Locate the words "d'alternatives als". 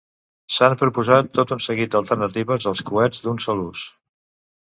1.95-2.83